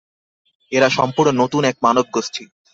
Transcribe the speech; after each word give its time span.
এরা 0.71 0.87
সম্পূর্ণ 0.89 1.29
নতুন 1.41 1.61
এক 1.65 1.77
মানবগোষ্ঠী। 1.83 2.43